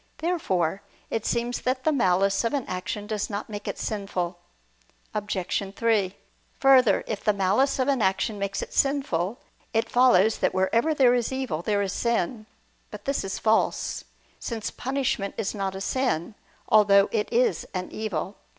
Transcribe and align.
Therefore 0.17 0.81
it 1.11 1.27
seems 1.27 1.61
that 1.61 1.83
the 1.83 1.91
malice 1.91 2.43
of 2.43 2.55
an 2.55 2.65
action 2.67 3.05
does 3.05 3.29
not 3.29 3.51
make 3.51 3.67
it 3.67 3.77
sinful. 3.77 4.39
Obj. 5.13 5.75
3: 5.75 6.17
Further, 6.59 7.03
if 7.05 7.23
the 7.23 7.33
malice 7.33 7.77
of 7.77 7.87
an 7.87 8.01
action 8.01 8.39
makes 8.39 8.63
it 8.63 8.73
sinful, 8.73 9.37
it 9.73 9.91
follows 9.91 10.39
that 10.39 10.55
wherever 10.55 10.95
there 10.95 11.13
is 11.13 11.31
evil, 11.31 11.61
there 11.61 11.83
is 11.83 11.93
sin. 11.93 12.47
But 12.89 13.05
this 13.05 13.23
is 13.23 13.37
false: 13.37 14.03
since 14.39 14.71
punishment 14.71 15.35
is 15.37 15.53
not 15.53 15.75
a 15.75 15.81
sin, 15.81 16.33
although 16.67 17.07
it 17.11 17.31
is 17.31 17.67
an 17.75 17.91
evil. 17.91 18.37